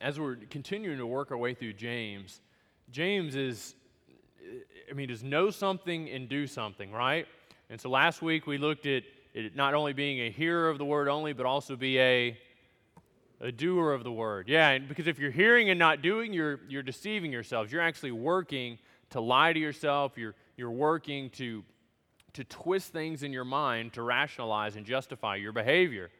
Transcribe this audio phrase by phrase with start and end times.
[0.00, 2.40] as we're continuing to work our way through James,
[2.90, 3.74] James is,
[4.90, 7.26] I mean, is know something and do something, right?
[7.70, 9.02] And so last week we looked at
[9.34, 12.38] it not only being a hearer of the word only, but also be a
[13.40, 14.48] a doer of the word.
[14.48, 17.70] Yeah, because if you're hearing and not doing, you're you're deceiving yourselves.
[17.70, 18.78] You're actually working
[19.10, 20.16] to lie to yourself.
[20.16, 21.62] You're you're working to
[22.34, 26.10] to twist things in your mind to rationalize and justify your behavior.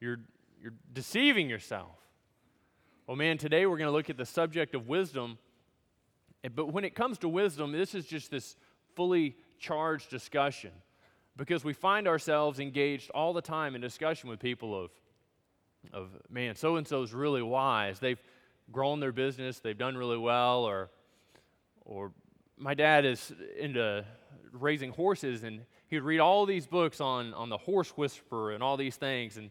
[0.00, 0.18] You're
[0.60, 1.97] you're deceiving yourself.
[3.08, 5.38] Well, man, today we're going to look at the subject of wisdom.
[6.54, 8.54] But when it comes to wisdom, this is just this
[8.96, 10.72] fully charged discussion
[11.34, 14.90] because we find ourselves engaged all the time in discussion with people of,
[15.90, 17.98] of man, so and so's really wise.
[17.98, 18.22] They've
[18.70, 20.90] grown their business, they've done really well, or,
[21.86, 22.12] or
[22.58, 24.04] my dad is into
[24.52, 28.76] raising horses, and he'd read all these books on, on the horse whisperer and all
[28.76, 29.48] these things, and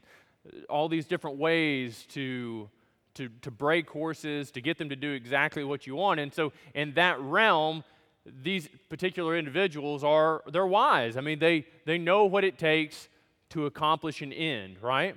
[0.69, 2.69] all these different ways to,
[3.17, 6.19] to, to break horses, to get them to do exactly what you want.
[6.19, 7.83] And so, in that realm,
[8.25, 11.17] these particular individuals are they're wise.
[11.17, 13.09] I mean, they they know what it takes
[13.49, 15.15] to accomplish an end, right?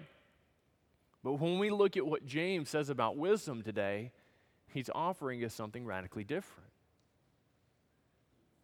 [1.23, 4.13] But when we look at what James says about wisdom today,
[4.69, 6.71] he's offering us something radically different.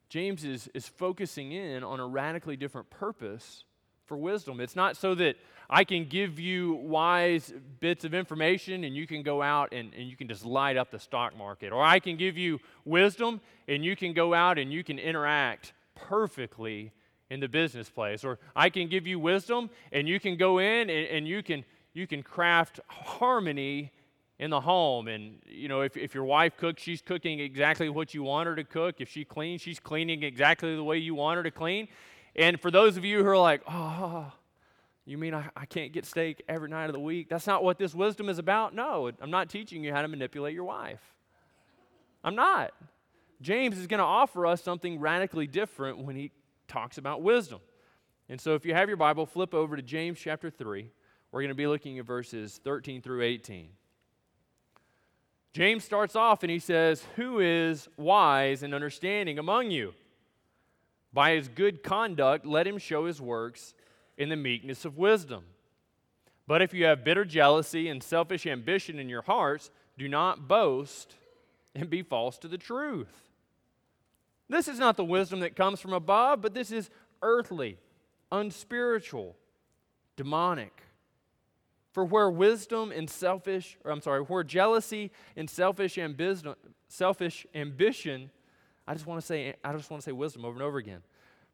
[0.08, 3.64] James is, is focusing in on a radically different purpose
[4.06, 4.60] for wisdom.
[4.60, 5.36] It's not so that
[5.68, 10.08] I can give you wise bits of information and you can go out and, and
[10.08, 11.72] you can just light up the stock market.
[11.72, 15.72] Or I can give you wisdom and you can go out and you can interact
[15.94, 16.92] perfectly
[17.30, 18.22] in the business place.
[18.24, 21.64] Or I can give you wisdom and you can go in and, and you can
[21.92, 23.90] you can craft harmony
[24.38, 25.08] in the home.
[25.08, 28.54] And, you know, if, if your wife cooks, she's cooking exactly what you want her
[28.54, 28.96] to cook.
[29.00, 31.88] If she cleans, she's cleaning exactly the way you want her to clean.
[32.36, 34.30] And for those of you who are like, oh,
[35.06, 37.28] you mean I, I can't get steak every night of the week?
[37.30, 38.74] That's not what this wisdom is about?
[38.74, 41.00] No, I'm not teaching you how to manipulate your wife.
[42.22, 42.72] I'm not.
[43.40, 46.30] James is going to offer us something radically different when he
[46.68, 47.60] talks about wisdom.
[48.28, 50.90] And so if you have your Bible, flip over to James chapter 3.
[51.32, 53.68] We're going to be looking at verses 13 through 18.
[55.52, 59.94] James starts off and he says, Who is wise and understanding among you?
[61.16, 63.72] By his good conduct, let him show his works
[64.18, 65.44] in the meekness of wisdom.
[66.46, 71.14] But if you have bitter jealousy and selfish ambition in your hearts, do not boast
[71.74, 73.30] and be false to the truth.
[74.50, 76.90] This is not the wisdom that comes from above, but this is
[77.22, 77.78] earthly,
[78.30, 79.36] unspiritual,
[80.16, 80.82] demonic.
[81.92, 86.54] For where wisdom and selfish, or I'm sorry, where jealousy and selfish ambition,
[86.88, 88.30] selfish ambition
[88.86, 91.02] I just want to say, I just want to say wisdom over and over again.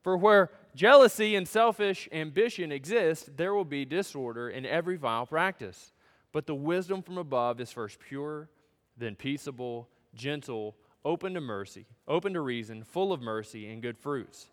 [0.02, 5.92] For where jealousy and selfish ambition exist, there will be disorder in every vile practice.
[6.32, 8.48] But the wisdom from above is first pure,
[8.96, 14.48] then peaceable, gentle, open to mercy, open to reason, full of mercy and good fruits,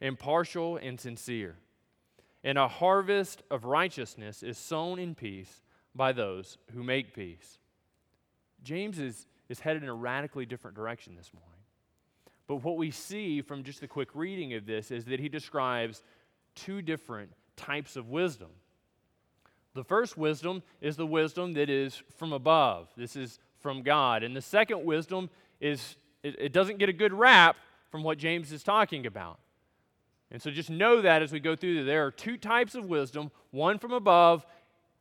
[0.00, 1.56] impartial and sincere.
[2.44, 5.62] And a harvest of righteousness is sown in peace
[5.94, 7.58] by those who make peace.
[8.62, 11.57] James is, is headed in a radically different direction this morning.
[12.48, 16.02] But what we see from just the quick reading of this is that he describes
[16.54, 18.48] two different types of wisdom.
[19.74, 22.88] The first wisdom is the wisdom that is from above.
[22.96, 24.22] This is from God.
[24.22, 25.28] And the second wisdom
[25.60, 27.56] is, it, it doesn't get a good rap
[27.90, 29.38] from what James is talking about.
[30.30, 33.30] And so just know that as we go through, there are two types of wisdom
[33.50, 34.46] one from above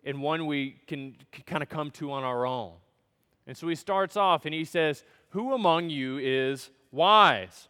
[0.03, 1.15] and one we can
[1.45, 2.73] kind of come to on our own.
[3.45, 7.69] And so he starts off and he says, Who among you is wise?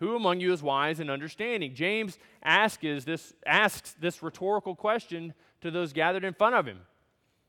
[0.00, 1.74] Who among you is wise and understanding?
[1.74, 5.32] James asks this, asks this rhetorical question
[5.62, 6.80] to those gathered in front of him.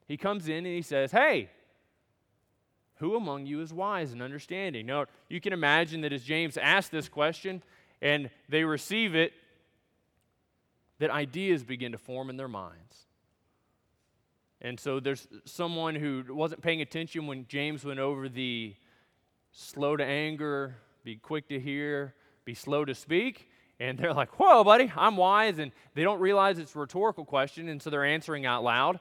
[0.08, 1.50] He comes in and he says, Hey,
[2.96, 4.86] who among you is wise and understanding?
[4.86, 7.62] Now, you can imagine that as James asks this question
[8.02, 9.34] and they receive it,
[11.00, 13.06] that ideas begin to form in their minds.
[14.62, 18.74] And so there's someone who wasn't paying attention when James went over the
[19.58, 22.14] slow to anger, be quick to hear,
[22.46, 23.50] be slow to speak.
[23.80, 25.58] And they're like, whoa, buddy, I'm wise.
[25.58, 29.00] And they don't realize it's a rhetorical question, and so they're answering out loud.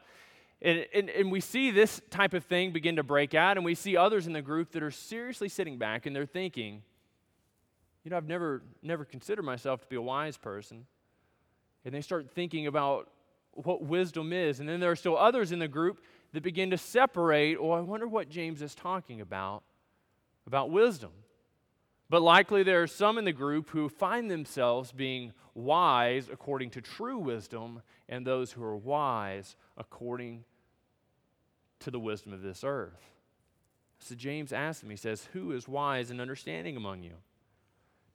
[0.63, 3.75] And, and, and, we see this type of thing begin to break out, and we
[3.75, 6.83] see others in the group that are seriously sitting back and they're thinking,
[8.03, 10.87] you know, I've never, never considered myself to be a wise person.
[11.85, 13.11] And they start thinking about
[13.53, 14.61] what wisdom is.
[14.61, 17.81] And then there are still others in the group that begin to separate, oh, I
[17.81, 19.63] wonder what James is talking about
[20.47, 21.11] about wisdom.
[22.09, 26.81] But likely there are some in the group who find themselves being wise according to
[26.81, 30.45] true wisdom, and those who are wise according
[31.81, 33.11] to the wisdom of this earth.
[33.99, 37.15] So James asks him, he says, Who is wise and understanding among you?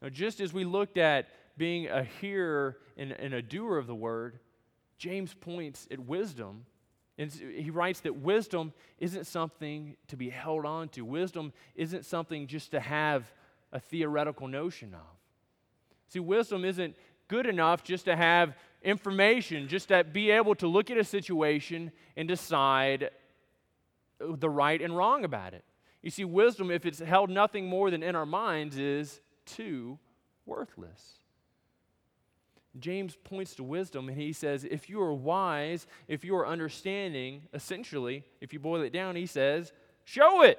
[0.01, 3.95] Now, just as we looked at being a hearer and, and a doer of the
[3.95, 4.39] word,
[4.97, 6.65] James points at wisdom.
[7.17, 11.03] And he writes that wisdom isn't something to be held on to.
[11.03, 13.31] Wisdom isn't something just to have
[13.71, 15.17] a theoretical notion of.
[16.07, 16.95] See, wisdom isn't
[17.27, 21.91] good enough just to have information, just to be able to look at a situation
[22.17, 23.11] and decide
[24.19, 25.63] uh, the right and wrong about it.
[26.01, 29.99] You see, wisdom, if it's held nothing more than in our minds, is too
[30.45, 31.20] worthless.
[32.79, 37.43] James points to wisdom and he says, if you are wise, if you are understanding,
[37.53, 39.73] essentially, if you boil it down, he says,
[40.05, 40.57] show it.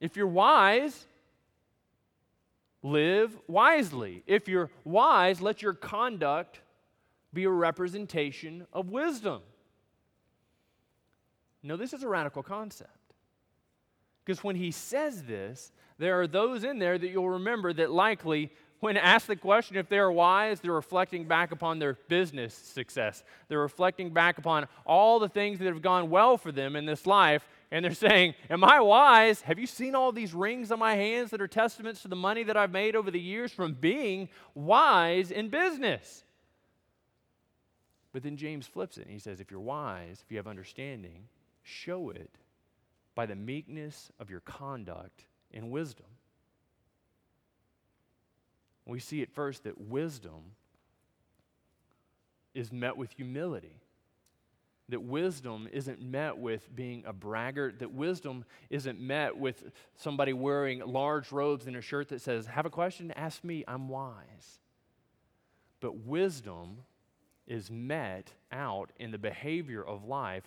[0.00, 1.06] If you're wise,
[2.82, 4.22] live wisely.
[4.26, 6.60] If you're wise, let your conduct
[7.32, 9.42] be a representation of wisdom.
[11.62, 12.90] No, this is a radical concept.
[14.24, 18.52] Because when he says this, there are those in there that you'll remember that likely,
[18.86, 23.24] when asked the question if they're wise, they're reflecting back upon their business success.
[23.48, 27.04] They're reflecting back upon all the things that have gone well for them in this
[27.04, 27.48] life.
[27.72, 29.40] And they're saying, Am I wise?
[29.40, 32.44] Have you seen all these rings on my hands that are testaments to the money
[32.44, 36.22] that I've made over the years from being wise in business?
[38.12, 41.24] But then James flips it and he says, If you're wise, if you have understanding,
[41.64, 42.38] show it
[43.16, 46.06] by the meekness of your conduct and wisdom.
[48.86, 50.54] We see at first that wisdom
[52.54, 53.80] is met with humility.
[54.88, 57.80] That wisdom isn't met with being a braggart.
[57.80, 59.64] That wisdom isn't met with
[59.96, 63.10] somebody wearing large robes and a shirt that says, Have a question?
[63.10, 63.64] Ask me.
[63.66, 64.60] I'm wise.
[65.80, 66.78] But wisdom
[67.48, 70.46] is met out in the behavior of life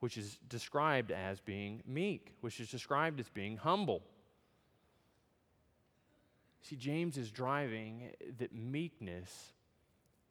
[0.00, 4.02] which is described as being meek, which is described as being humble.
[6.62, 9.52] See, James is driving that meekness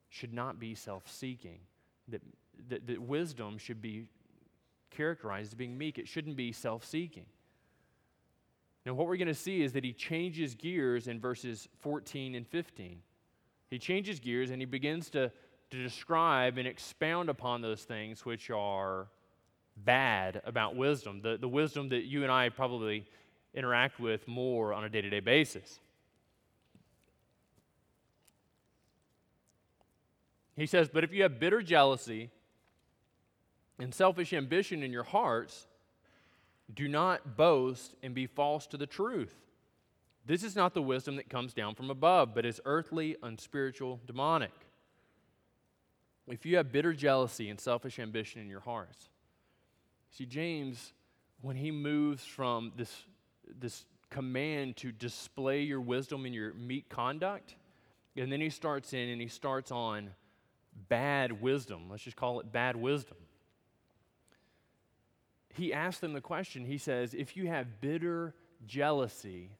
[0.09, 1.59] should not be self seeking,
[2.07, 2.21] that,
[2.69, 4.07] that, that wisdom should be
[4.91, 5.97] characterized as being meek.
[5.97, 7.25] It shouldn't be self seeking.
[8.85, 12.47] Now, what we're going to see is that he changes gears in verses 14 and
[12.47, 13.01] 15.
[13.69, 15.29] He changes gears and he begins to,
[15.71, 19.07] to describe and expound upon those things which are
[19.75, 23.05] bad about wisdom, the, the wisdom that you and I probably
[23.53, 25.79] interact with more on a day to day basis.
[30.57, 32.29] He says, But if you have bitter jealousy
[33.79, 35.67] and selfish ambition in your hearts,
[36.73, 39.35] do not boast and be false to the truth.
[40.25, 44.51] This is not the wisdom that comes down from above, but is earthly, unspiritual, demonic.
[46.27, 49.07] If you have bitter jealousy and selfish ambition in your hearts,
[50.11, 50.93] See, James,
[51.41, 53.03] when he moves from this,
[53.59, 57.55] this command to display your wisdom in your meek conduct,
[58.15, 60.09] and then he starts in and he starts on
[60.89, 61.89] bad wisdom.
[61.89, 63.17] Let's just call it bad wisdom.
[65.53, 68.35] He asks them the question he says, If you have bitter
[68.67, 69.51] jealousy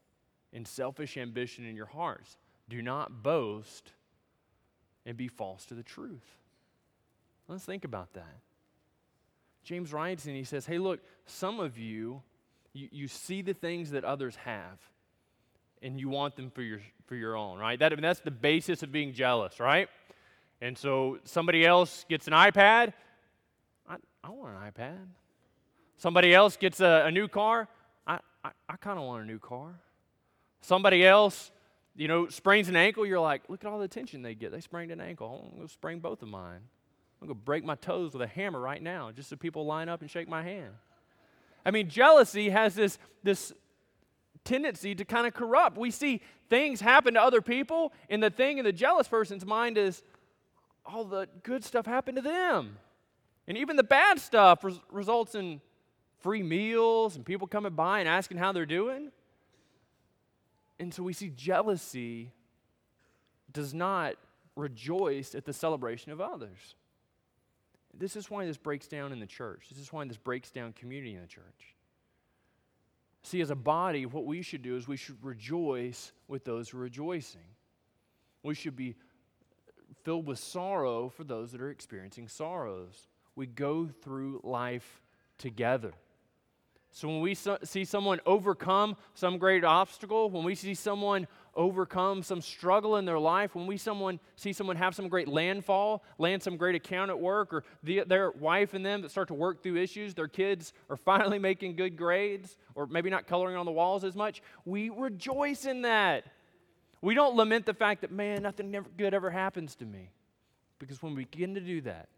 [0.53, 2.37] and selfish ambition in your hearts,
[2.69, 3.91] do not boast
[5.05, 6.37] and be false to the truth.
[7.47, 8.37] Let's think about that.
[9.63, 12.21] James writes and he says, Hey, look, some of you,
[12.73, 14.79] you, you see the things that others have
[15.81, 17.79] and you want them for your, for your own, right?
[17.79, 19.89] That, I mean, that's the basis of being jealous, right?
[20.61, 22.93] And so somebody else gets an iPad.
[23.87, 24.97] I, I want an iPad.
[25.97, 27.67] Somebody else gets a, a new car.
[28.05, 29.79] I, I, I kind of want a new car.
[30.61, 31.51] Somebody else,
[31.95, 33.05] you know, sprains an ankle.
[33.05, 34.51] You're like, look at all the attention they get.
[34.51, 35.49] They sprained an ankle.
[35.51, 36.61] I'm going to sprain both of mine.
[37.21, 39.89] I'm going to break my toes with a hammer right now just so people line
[39.89, 40.73] up and shake my hand.
[41.65, 43.53] I mean, jealousy has this, this
[44.43, 45.77] tendency to kind of corrupt.
[45.77, 49.77] We see things happen to other people, and the thing in the jealous person's mind
[49.77, 50.03] is
[50.87, 52.77] all the good stuff happened to them.
[53.47, 55.61] And even the bad stuff res- results in
[56.19, 59.11] free meals and people coming by and asking how they're doing.
[60.79, 62.31] And so we see jealousy
[63.51, 64.15] does not
[64.55, 66.75] rejoice at the celebration of others.
[67.93, 69.67] This is why this breaks down in the church.
[69.69, 71.75] This is why this breaks down community in the church.
[73.23, 77.41] See, as a body, what we should do is we should rejoice with those rejoicing.
[78.43, 78.95] We should be
[80.07, 83.09] filled with sorrow for those that are experiencing sorrows.
[83.35, 85.01] We go through life
[85.37, 85.91] together.
[86.91, 92.23] So when we so, see someone overcome some great obstacle, when we see someone overcome
[92.23, 96.41] some struggle in their life, when we someone see someone have some great landfall, land
[96.41, 99.61] some great account at work, or the, their wife and them that start to work
[99.61, 103.73] through issues, their kids are finally making good grades, or maybe not coloring on the
[103.73, 106.23] walls as much, we rejoice in that.
[107.01, 110.11] We don't lament the fact that, man, nothing good ever happens to me.
[110.79, 112.09] Because when we begin to do that,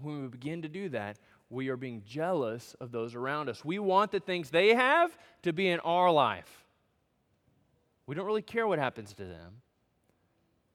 [0.00, 1.18] when we begin to do that,
[1.50, 3.64] we are being jealous of those around us.
[3.64, 6.64] We want the things they have to be in our life.
[8.06, 9.62] We don't really care what happens to them.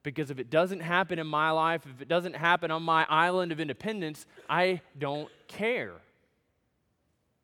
[0.02, 3.52] Because if it doesn't happen in my life, if it doesn't happen on my island
[3.52, 5.92] of independence, I don't care.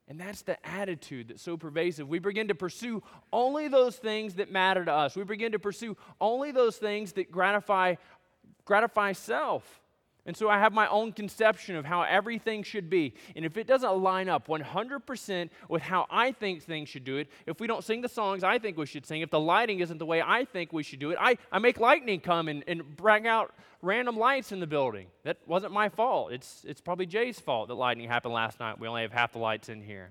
[0.09, 2.09] And that's the attitude that's so pervasive.
[2.09, 5.17] We begin to pursue only those things that matter to us.
[5.17, 7.97] We begin to pursue only those things that gratify
[8.65, 9.81] gratify self.
[10.27, 13.15] And so I have my own conception of how everything should be.
[13.37, 17.29] And if it doesn't line up 100% with how I think things should do it,
[17.47, 19.99] if we don't sing the songs I think we should sing, if the lighting isn't
[19.99, 22.97] the way I think we should do it, I, I make lightning come and, and
[22.97, 25.07] bring out random lights in the building.
[25.23, 26.33] That wasn't my fault.
[26.33, 28.81] It's, it's probably Jay's fault that lightning happened last night.
[28.81, 30.11] We only have half the lights in here.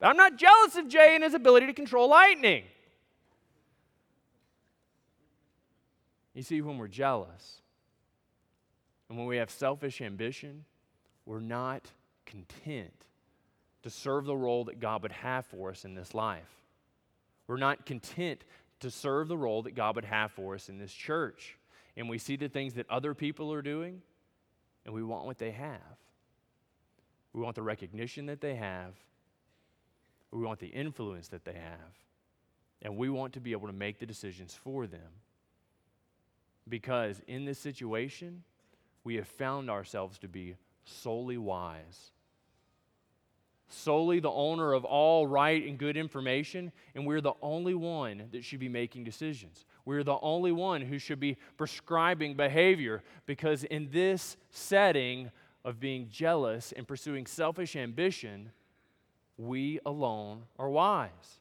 [0.00, 2.64] But I'm not jealous of Jay and his ability to control lightning.
[6.34, 7.61] You see, when we're jealous,
[9.12, 10.64] and when we have selfish ambition,
[11.26, 11.90] we're not
[12.24, 13.04] content
[13.82, 16.48] to serve the role that God would have for us in this life.
[17.46, 18.42] We're not content
[18.80, 21.58] to serve the role that God would have for us in this church.
[21.94, 24.00] And we see the things that other people are doing,
[24.86, 25.98] and we want what they have.
[27.34, 28.94] We want the recognition that they have,
[30.30, 31.98] we want the influence that they have,
[32.80, 35.20] and we want to be able to make the decisions for them.
[36.66, 38.44] Because in this situation,
[39.04, 42.12] we have found ourselves to be solely wise,
[43.68, 48.44] solely the owner of all right and good information, and we're the only one that
[48.44, 49.64] should be making decisions.
[49.84, 55.30] We're the only one who should be prescribing behavior because in this setting
[55.64, 58.50] of being jealous and pursuing selfish ambition,
[59.36, 61.40] we alone are wise.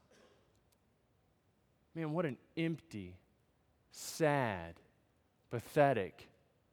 [1.93, 3.17] Man, what an empty,
[3.91, 4.75] sad,
[5.49, 6.30] pathetic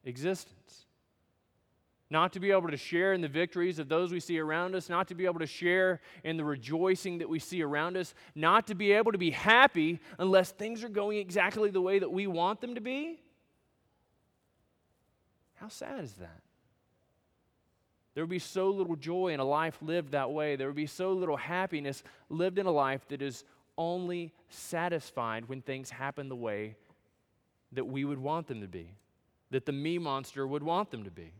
[0.09, 0.87] existence.
[2.11, 4.88] Not to be able to share in the victories of those we see around us,
[4.88, 8.67] not to be able to share in the rejoicing that we see around us, not
[8.69, 12.27] to be able to be happy unless things are going exactly the way that we
[12.27, 13.21] want them to be.
[15.57, 16.41] How sad is that?
[18.15, 20.57] There would be so little joy in a life lived that way.
[20.57, 23.45] There would be so little happiness lived in a life that is
[23.77, 26.75] only satisfied when things happen the way
[27.73, 28.88] that we would want them to be
[29.50, 31.33] that the me monster would want them to be.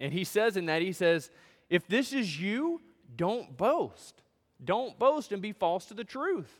[0.00, 1.30] And he says in that, he says,
[1.68, 2.80] if this is you,
[3.16, 4.22] don't boast.
[4.64, 6.52] Don't boast and be false to the truth.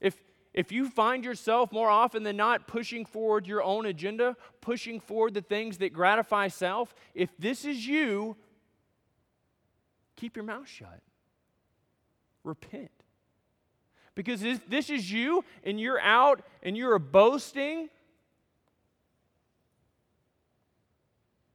[0.00, 0.16] If,
[0.52, 5.34] if you find yourself more often than not pushing forward your own agenda, pushing forward
[5.34, 8.36] the things that gratify self, if this is you,
[10.16, 11.00] keep your mouth shut.
[12.44, 12.90] Repent.
[14.14, 17.88] Because if this is you and you're out and you're boasting,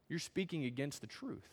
[0.09, 1.47] You're speaking against the truth.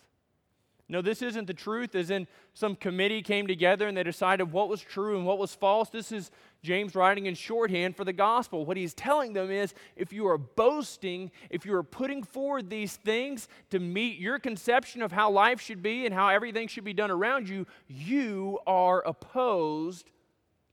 [0.87, 4.69] No, this isn't the truth, as in some committee came together and they decided what
[4.69, 5.89] was true and what was false.
[5.89, 6.31] This is
[6.63, 8.67] James writing in shorthand for the gospel.
[8.67, 12.97] What he's telling them is if you are boasting, if you are putting forward these
[12.97, 16.93] things to meet your conception of how life should be and how everything should be
[16.93, 20.11] done around you, you are opposed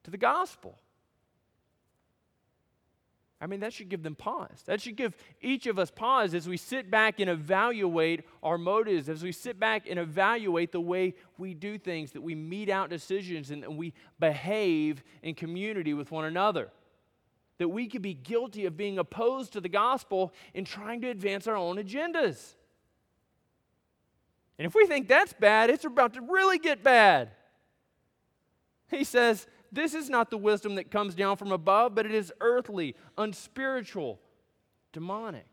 [0.03, 0.77] to the gospel.
[3.41, 4.61] I mean, that should give them pause.
[4.67, 9.09] That should give each of us pause as we sit back and evaluate our motives,
[9.09, 12.91] as we sit back and evaluate the way we do things, that we mete out
[12.91, 16.69] decisions and we behave in community with one another.
[17.57, 21.47] That we could be guilty of being opposed to the gospel and trying to advance
[21.47, 22.53] our own agendas.
[24.59, 27.31] And if we think that's bad, it's about to really get bad.
[28.91, 32.33] He says, this is not the wisdom that comes down from above, but it is
[32.41, 34.19] earthly, unspiritual,
[34.91, 35.45] demonic.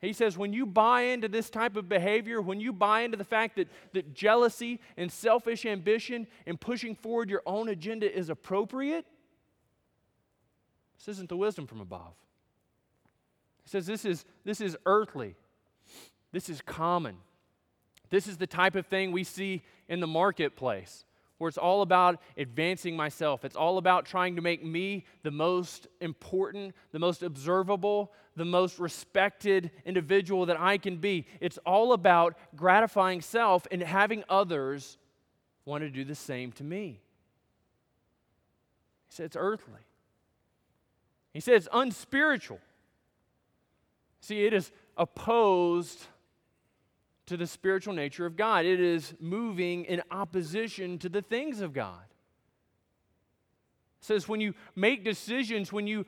[0.00, 3.24] He says, when you buy into this type of behavior, when you buy into the
[3.24, 9.06] fact that, that jealousy and selfish ambition and pushing forward your own agenda is appropriate,
[10.98, 12.14] this isn't the wisdom from above.
[13.62, 15.36] He says, this is, this is earthly,
[16.32, 17.18] this is common.
[18.10, 21.04] This is the type of thing we see in the marketplace
[21.42, 23.44] where it's all about advancing myself.
[23.44, 28.78] It's all about trying to make me the most important, the most observable, the most
[28.78, 31.26] respected individual that I can be.
[31.40, 34.98] It's all about gratifying self and having others
[35.64, 37.00] want to do the same to me.
[39.08, 39.82] He said it's earthly.
[41.34, 42.60] He said it's unspiritual.
[44.20, 46.06] See, it is opposed
[47.26, 48.64] to the spiritual nature of God.
[48.64, 52.02] It is moving in opposition to the things of God.
[54.00, 56.06] It says when you make decisions, when you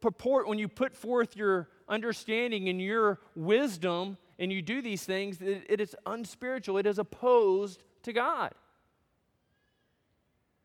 [0.00, 5.40] purport, when you put forth your understanding and your wisdom and you do these things,
[5.40, 6.76] it, it is unspiritual.
[6.78, 8.52] It is opposed to God.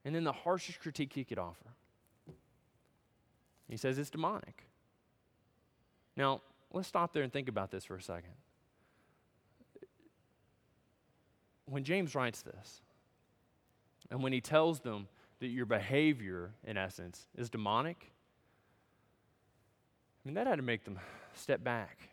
[0.03, 1.73] And then the harshest critique he could offer.
[3.69, 4.65] He says it's demonic.
[6.17, 6.41] Now,
[6.73, 8.33] let's stop there and think about this for a second.
[11.69, 12.81] When James writes this,
[14.09, 15.07] and when he tells them
[15.39, 18.11] that your behavior, in essence, is demonic,
[20.23, 20.99] I mean, that had to make them
[21.35, 22.09] step back.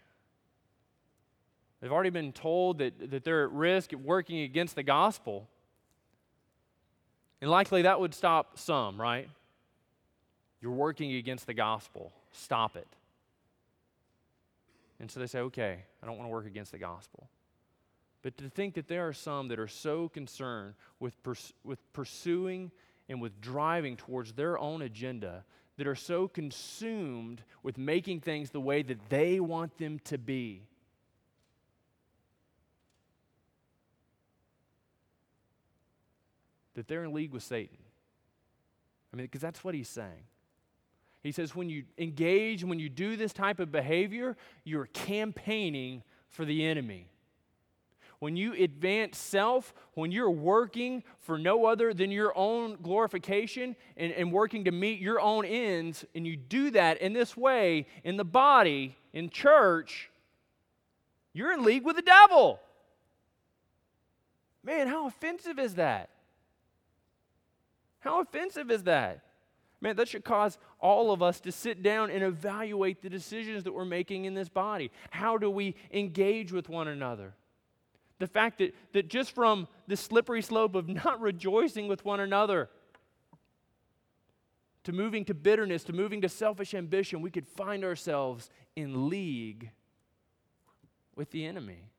[1.80, 5.48] They've already been told that, that they're at risk of working against the gospel.
[7.40, 9.28] And likely that would stop some, right?
[10.60, 12.12] You're working against the gospel.
[12.32, 12.88] Stop it.
[14.98, 17.28] And so they say, okay, I don't want to work against the gospel.
[18.26, 22.72] But to think that there are some that are so concerned with, pers- with pursuing
[23.08, 25.44] and with driving towards their own agenda
[25.76, 30.64] that are so consumed with making things the way that they want them to be.
[36.74, 37.78] That they're in league with Satan.
[39.14, 40.24] I mean, because that's what he's saying.
[41.22, 46.44] He says, when you engage, when you do this type of behavior, you're campaigning for
[46.44, 47.06] the enemy
[48.18, 54.12] when you advance self, when you're working for no other than your own glorification and,
[54.12, 58.16] and working to meet your own ends, and you do that in this way in
[58.16, 60.10] the body, in church,
[61.32, 62.60] you're in league with the devil.
[64.64, 66.10] Man, how offensive is that?
[68.00, 69.20] How offensive is that?
[69.80, 73.72] Man, that should cause all of us to sit down and evaluate the decisions that
[73.72, 74.90] we're making in this body.
[75.10, 77.34] How do we engage with one another?
[78.18, 82.70] The fact that, that just from the slippery slope of not rejoicing with one another
[84.84, 89.70] to moving to bitterness, to moving to selfish ambition, we could find ourselves in league
[91.16, 91.90] with the enemy.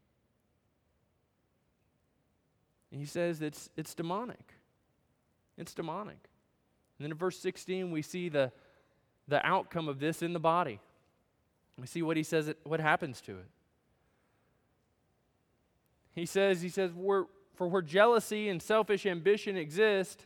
[2.92, 4.54] And he says it's, it's demonic.
[5.58, 6.30] It's demonic.
[6.98, 8.52] And then in verse 16, we see the,
[9.28, 10.80] the outcome of this in the body.
[11.78, 13.50] We see what he says, it, what happens to it.
[16.18, 16.90] He says, he says,
[17.54, 20.26] for where jealousy and selfish ambition exist,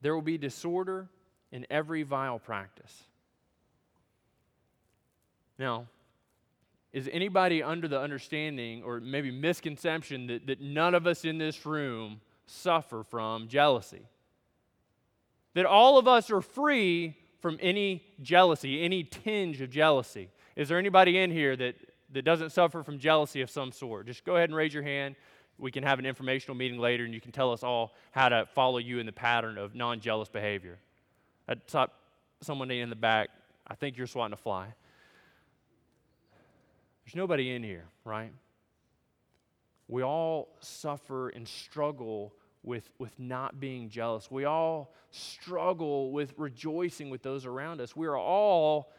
[0.00, 1.08] there will be disorder
[1.50, 3.02] in every vile practice.
[5.58, 5.88] Now,
[6.92, 11.66] is anybody under the understanding or maybe misconception that, that none of us in this
[11.66, 14.06] room suffer from jealousy?
[15.54, 20.30] That all of us are free from any jealousy, any tinge of jealousy.
[20.54, 21.74] Is there anybody in here that
[22.14, 25.16] that doesn't suffer from jealousy of some sort, just go ahead and raise your hand.
[25.58, 28.46] We can have an informational meeting later, and you can tell us all how to
[28.54, 30.78] follow you in the pattern of non jealous behavior.
[31.48, 31.86] I saw
[32.40, 33.30] someone in the back.
[33.66, 34.74] I think you're swatting a fly.
[37.04, 38.32] There's nobody in here, right?
[39.88, 44.30] We all suffer and struggle with, with not being jealous.
[44.30, 47.94] We all struggle with rejoicing with those around us.
[47.94, 48.90] We are all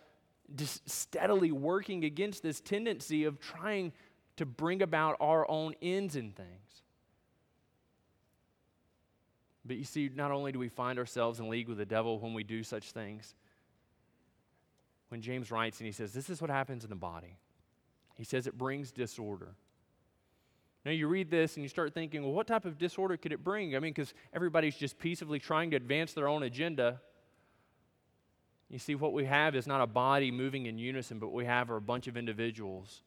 [0.55, 3.91] just steadily working against this tendency of trying
[4.38, 6.84] to bring about our own ends in things.
[9.65, 12.34] But you see, not only do we find ourselves in league with the devil when
[12.34, 13.34] we do such things,
[15.10, 17.38] when James writes and he says, This is what happens in the body,
[18.15, 19.55] he says it brings disorder.
[20.86, 23.43] Now, you read this and you start thinking, well, what type of disorder could it
[23.43, 23.75] bring?
[23.75, 27.01] I mean, because everybody's just peaceably trying to advance their own agenda.
[28.69, 31.69] You see, what we have is not a body moving in unison, but we have
[31.69, 33.04] are a bunch of individuals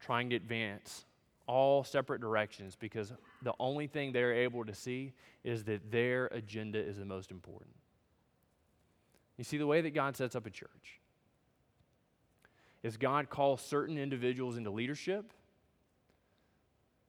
[0.00, 1.04] trying to advance
[1.46, 5.12] all separate directions because the only thing they're able to see
[5.44, 7.70] is that their agenda is the most important.
[9.36, 11.00] You see, the way that God sets up a church
[12.82, 15.32] is God calls certain individuals into leadership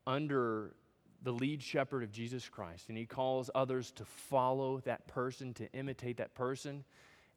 [0.07, 0.73] under
[1.21, 5.71] the lead shepherd of Jesus Christ, and He calls others to follow that person, to
[5.73, 6.83] imitate that person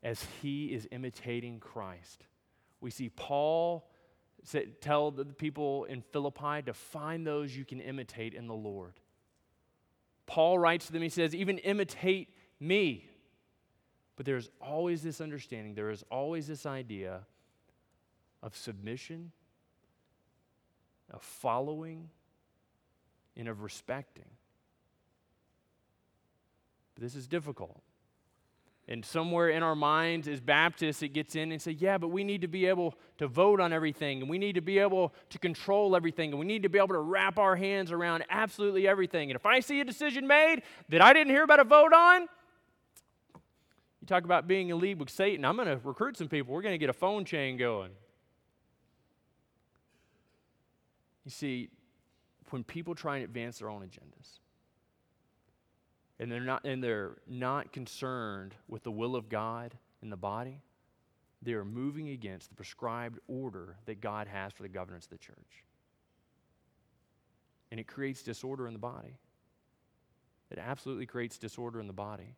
[0.03, 2.25] as he is imitating Christ.
[2.81, 3.89] We see Paul
[4.45, 8.95] say, tell the people in Philippi to find those you can imitate in the Lord.
[10.27, 13.09] Paul writes to them, he says, even imitate me.
[14.17, 17.21] But there's always this understanding, there is always this idea
[18.43, 19.33] of submission,
[21.13, 22.11] of following,
[23.37, 24.29] and of respecting.
[26.95, 27.83] But this is difficult.
[28.89, 32.25] And somewhere in our minds, as Baptists, it gets in and say, yeah, but we
[32.25, 35.39] need to be able to vote on everything, and we need to be able to
[35.39, 39.31] control everything, and we need to be able to wrap our hands around absolutely everything.
[39.31, 42.23] And if I see a decision made that I didn't hear about a vote on,
[43.33, 45.45] you talk about being in league with Satan.
[45.45, 46.53] I'm going to recruit some people.
[46.53, 47.93] We're going to get a phone chain going.
[51.25, 51.69] You see,
[52.51, 54.41] when people try and advance their own agendas,
[56.23, 60.63] and they're not and they're not concerned with the will of God in the body,
[61.43, 65.19] they are moving against the prescribed order that God has for the governance of the
[65.19, 65.65] church.
[67.73, 69.19] And it creates disorder in the body.
[70.49, 72.37] It absolutely creates disorder in the body.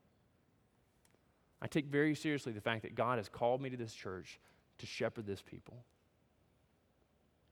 [1.61, 4.40] I take very seriously the fact that God has called me to this church
[4.79, 5.85] to shepherd this people.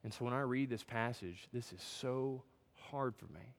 [0.02, 2.42] And so when I read this passage, this is so
[2.90, 3.54] hard for me.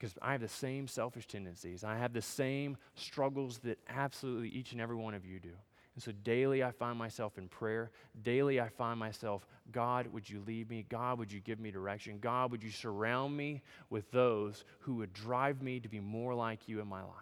[0.00, 1.84] Because I have the same selfish tendencies.
[1.84, 5.52] I have the same struggles that absolutely each and every one of you do.
[5.94, 7.90] And so daily I find myself in prayer.
[8.22, 10.86] Daily I find myself, God, would you lead me?
[10.88, 12.18] God, would you give me direction?
[12.18, 13.60] God, would you surround me
[13.90, 17.12] with those who would drive me to be more like you in my life?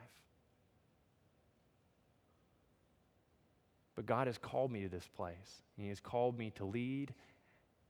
[3.97, 5.63] But God has called me to this place.
[5.77, 7.13] He has called me to lead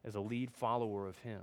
[0.03, 1.43] as a lead follower of Him.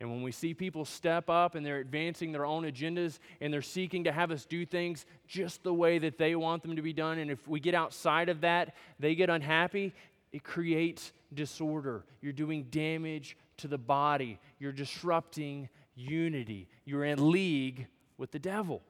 [0.00, 3.62] And when we see people step up and they're advancing their own agendas and they're
[3.62, 6.92] seeking to have us do things just the way that they want them to be
[6.92, 9.94] done, and if we get outside of that, they get unhappy,
[10.32, 12.04] it creates disorder.
[12.20, 17.86] You're doing damage to the body, you're disrupting unity, you're in league
[18.18, 18.82] with the devil.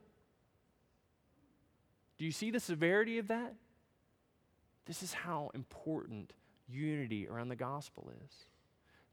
[2.18, 3.54] Do you see the severity of that?
[4.86, 6.32] This is how important
[6.68, 8.32] unity around the gospel is.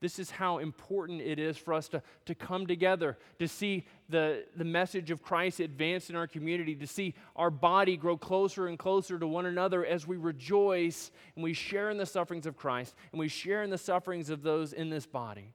[0.04, 4.44] This is how important it is for us to, to come together, to see the,
[4.54, 8.78] the message of Christ advance in our community, to see our body grow closer and
[8.78, 12.94] closer to one another as we rejoice and we share in the sufferings of Christ
[13.14, 15.54] and we share in the sufferings of those in this body.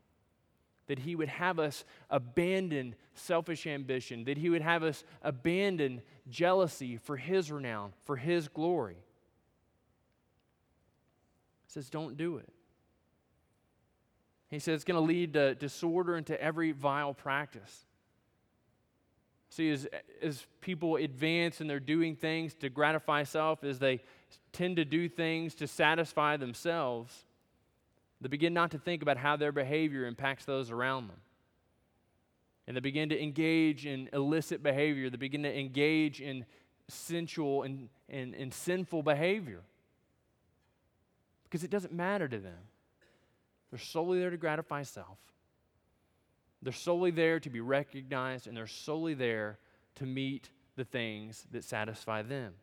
[0.86, 6.96] That He would have us abandon selfish ambition, that He would have us abandon jealousy
[6.96, 8.96] for His renown, for His glory.
[11.66, 12.48] He says, don't do it.
[14.50, 17.84] He says it's going to lead to disorder into every vile practice.
[19.50, 19.86] See, as,
[20.22, 24.00] as people advance and they're doing things to gratify self, as they
[24.52, 27.24] tend to do things to satisfy themselves,
[28.20, 31.18] they begin not to think about how their behavior impacts those around them.
[32.66, 35.08] And they begin to engage in illicit behavior.
[35.08, 36.44] They begin to engage in
[36.88, 39.62] sensual and, and, and sinful behavior
[41.44, 42.58] because it doesn't matter to them.
[43.70, 45.18] They're solely there to gratify self.
[46.62, 49.58] They're solely there to be recognized, and they're solely there
[49.96, 52.54] to meet the things that satisfy them.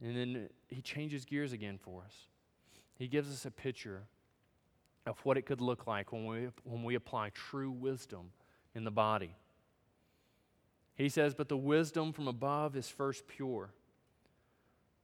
[0.00, 2.14] And then he changes gears again for us.
[2.96, 4.04] He gives us a picture
[5.06, 8.30] of what it could look like when we, when we apply true wisdom
[8.74, 9.34] in the body.
[10.94, 13.70] He says, But the wisdom from above is first pure,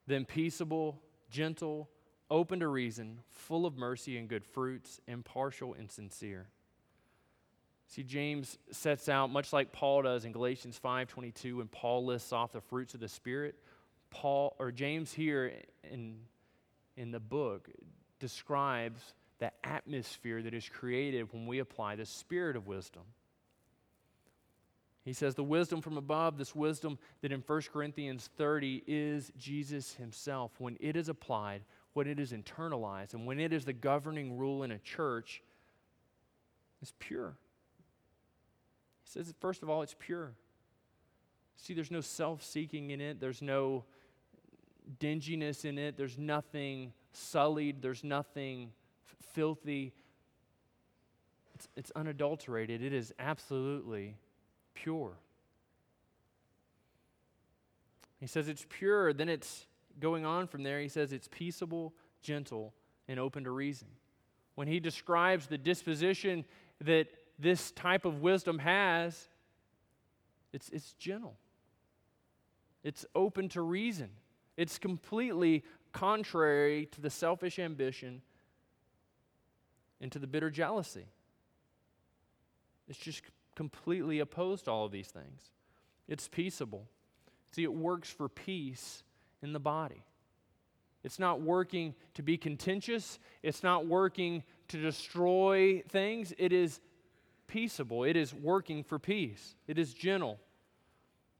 [0.06, 1.88] then peaceable, gentle,
[2.30, 6.48] open to reason, full of mercy and good fruits, impartial and sincere.
[7.88, 12.52] See, James sets out, much like Paul does in Galatians 5:22, when Paul lists off
[12.52, 13.56] the fruits of the Spirit.
[14.10, 15.52] Paul or James here
[15.90, 16.20] in,
[16.96, 17.68] in the book
[18.20, 23.02] describes the atmosphere that is created when we apply the spirit of wisdom.
[25.04, 29.94] He says the wisdom from above, this wisdom that in 1 Corinthians 30 is Jesus
[29.94, 31.62] himself, when it is applied,
[31.94, 35.42] when it is internalized and when it is the governing rule in a church,
[36.82, 37.34] is pure.
[39.04, 40.34] He says, first of all, it's pure.
[41.56, 43.84] See, there's no self seeking in it, there's no
[45.00, 48.70] dinginess in it, there's nothing sullied, there's nothing
[49.06, 49.92] f- filthy.
[51.54, 54.16] It's, it's unadulterated, it is absolutely
[54.74, 55.12] pure.
[58.18, 59.66] He says it's pure, then it's
[60.00, 62.74] going on from there, he says it's peaceable, gentle,
[63.08, 63.88] and open to reason.
[64.54, 66.44] When he describes the disposition
[66.80, 67.06] that
[67.38, 69.28] this type of wisdom has,
[70.52, 71.36] it's, it's gentle,
[72.82, 74.10] it's open to reason,
[74.56, 78.22] it's completely contrary to the selfish ambition
[80.00, 81.06] and to the bitter jealousy.
[82.88, 83.22] It's just
[83.54, 85.50] completely opposed to all of these things.
[86.08, 86.86] It's peaceable.
[87.52, 89.02] See, it works for peace
[89.44, 90.02] in the body.
[91.02, 96.32] It's not working to be contentious, it's not working to destroy things.
[96.38, 96.80] It is
[97.46, 100.40] peaceable, it is working for peace, it is gentle.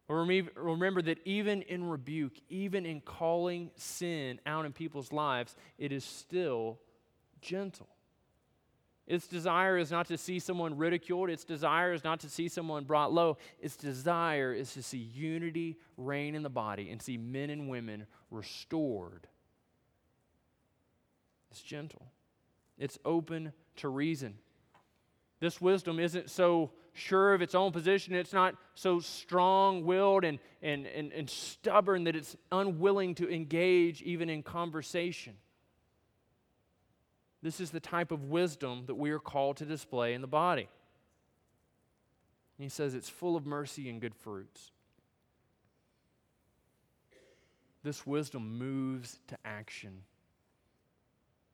[0.06, 6.04] Remember that even in rebuke, even in calling sin out in people's lives, it is
[6.04, 6.78] still
[7.40, 7.88] gentle.
[9.06, 11.28] Its desire is not to see someone ridiculed.
[11.28, 13.36] Its desire is not to see someone brought low.
[13.60, 18.06] Its desire is to see unity reign in the body and see men and women
[18.30, 19.26] restored.
[21.50, 22.06] It's gentle,
[22.78, 24.38] it's open to reason.
[25.38, 30.38] This wisdom isn't so sure of its own position, it's not so strong willed and,
[30.62, 35.34] and, and, and stubborn that it's unwilling to engage even in conversation.
[37.44, 40.66] This is the type of wisdom that we are called to display in the body.
[42.56, 44.70] And he says it's full of mercy and good fruits.
[47.82, 50.04] This wisdom moves to action.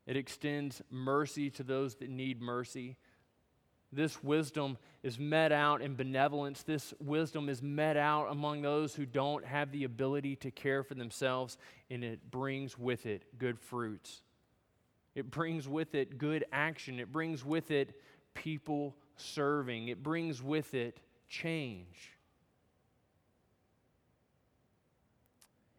[0.06, 2.96] It extends mercy to those that need mercy.
[3.92, 6.62] This wisdom is met out in benevolence.
[6.62, 10.94] This wisdom is met out among those who don't have the ability to care for
[10.94, 11.58] themselves,
[11.90, 14.22] and it brings with it good fruits.
[15.14, 17.00] It brings with it good action.
[17.00, 18.00] It brings with it
[18.34, 19.88] people serving.
[19.88, 22.16] It brings with it change.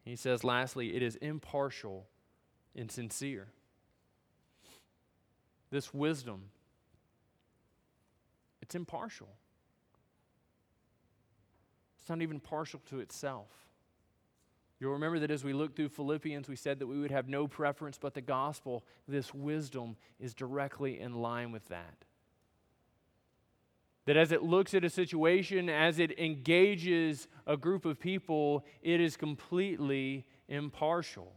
[0.04, 2.06] He says, lastly, it is impartial
[2.74, 3.48] and sincere.
[5.70, 6.50] This wisdom,
[8.60, 9.28] it's impartial.
[11.98, 13.48] It's not even partial to itself.
[14.82, 17.46] You'll remember that as we looked through Philippians, we said that we would have no
[17.46, 18.82] preference but the gospel.
[19.06, 22.04] This wisdom is directly in line with that.
[24.06, 29.00] That as it looks at a situation, as it engages a group of people, it
[29.00, 31.32] is completely impartial.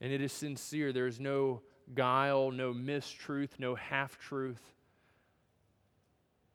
[0.00, 0.94] And it is sincere.
[0.94, 1.60] There is no
[1.94, 4.62] guile, no mistruth, no half truth.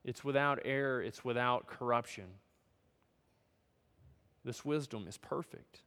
[0.04, 2.26] It's without error, it's without corruption.
[4.44, 5.82] This wisdom is perfect.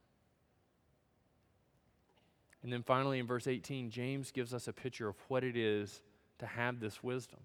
[2.63, 6.01] And then finally, in verse 18, James gives us a picture of what it is
[6.39, 7.39] to have this wisdom.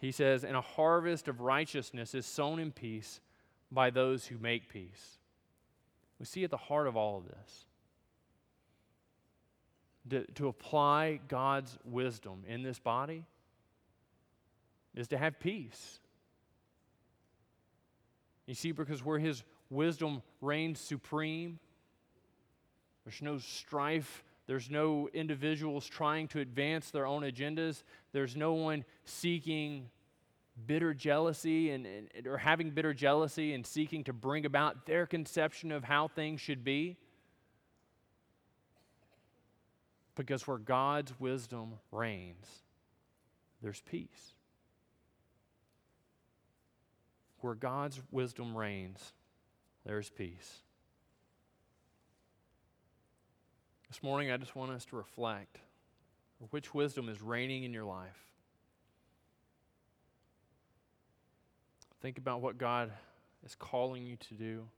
[0.00, 3.20] He says, And a harvest of righteousness is sown in peace
[3.70, 5.18] by those who make peace.
[6.18, 7.66] We see at the heart of all of this
[10.10, 13.24] to, to apply God's wisdom in this body
[14.94, 16.00] is to have peace.
[18.46, 21.58] You see, because where His wisdom reigns supreme,
[23.04, 24.24] there's no strife.
[24.46, 27.82] There's no individuals trying to advance their own agendas.
[28.12, 29.88] There's no one seeking
[30.66, 35.72] bitter jealousy and, and, or having bitter jealousy and seeking to bring about their conception
[35.72, 36.96] of how things should be.
[40.16, 42.46] Because where God's wisdom reigns,
[43.62, 44.34] there's peace.
[47.40, 49.12] Where God's wisdom reigns,
[49.84, 50.58] there's peace.
[53.88, 55.58] This morning, I just want us to reflect
[56.50, 58.30] which wisdom is reigning in your life.
[62.00, 62.92] Think about what God
[63.44, 64.68] is calling you to do,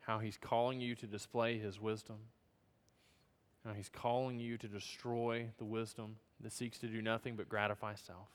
[0.00, 2.16] how He's calling you to display His wisdom,
[3.64, 7.94] how He's calling you to destroy the wisdom that seeks to do nothing but gratify
[7.94, 8.28] self.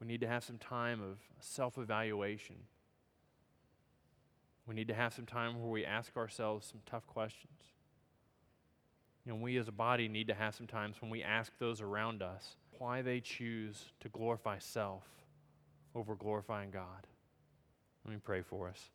[0.00, 2.56] We need to have some time of self evaluation.
[4.66, 7.52] We need to have some time where we ask ourselves some tough questions.
[9.26, 12.22] Know, we as a body need to have some times when we ask those around
[12.22, 15.04] us why they choose to glorify self
[15.94, 17.06] over glorifying God.
[18.04, 18.90] Let me pray for us.